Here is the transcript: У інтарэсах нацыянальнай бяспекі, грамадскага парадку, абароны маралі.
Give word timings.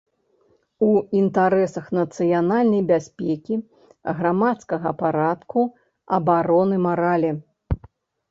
У 0.85 0.87
інтарэсах 1.17 1.85
нацыянальнай 1.97 2.81
бяспекі, 2.91 3.55
грамадскага 4.21 4.89
парадку, 5.01 5.61
абароны 6.19 6.75
маралі. 6.87 7.31